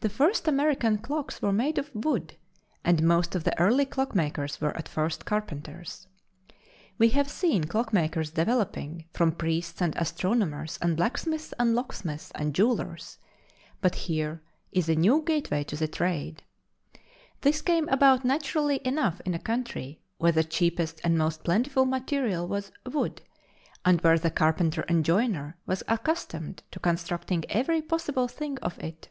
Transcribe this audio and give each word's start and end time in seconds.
The 0.00 0.10
first 0.10 0.46
American 0.46 0.98
clocks 0.98 1.40
were 1.40 1.50
made 1.52 1.78
of 1.78 1.90
wood, 1.94 2.36
and 2.84 3.02
most 3.02 3.34
of 3.34 3.44
the 3.44 3.58
early 3.58 3.86
clockmakers 3.86 4.60
were 4.60 4.76
at 4.76 4.86
first 4.86 5.24
carpenters. 5.24 6.08
We 6.98 7.08
have 7.10 7.30
seen 7.30 7.64
clockmakers 7.64 8.30
developing 8.34 9.06
from 9.14 9.32
priests 9.32 9.80
and 9.80 9.96
astronomers 9.96 10.78
and 10.82 10.94
blacksmiths 10.94 11.54
and 11.58 11.74
locksmiths 11.74 12.32
and 12.32 12.52
jewelers; 12.54 13.16
but 13.80 13.94
here 13.94 14.42
is 14.72 14.90
a 14.90 14.94
new 14.94 15.22
gateway 15.22 15.64
to 15.64 15.76
the 15.76 15.88
trade. 15.88 16.42
This 17.40 17.62
came 17.62 17.88
about 17.88 18.26
naturally 18.26 18.82
enough 18.84 19.22
in 19.24 19.32
a 19.32 19.38
country 19.38 20.02
where 20.18 20.32
the 20.32 20.44
cheapest 20.44 21.00
and 21.02 21.16
most 21.16 21.44
plentiful 21.44 21.86
material 21.86 22.46
was 22.46 22.72
wood, 22.84 23.22
and 23.86 24.02
where 24.02 24.18
the 24.18 24.30
carpenter 24.30 24.84
and 24.86 25.02
joiner 25.02 25.56
was 25.64 25.82
accustomed 25.88 26.62
to 26.72 26.78
constructing 26.78 27.46
every 27.48 27.80
possible 27.80 28.28
thing 28.28 28.58
of 28.58 28.78
it. 28.80 29.08